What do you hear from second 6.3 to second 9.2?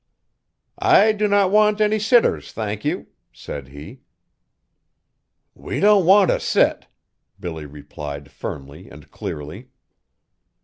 t' set," Billy replied firmly and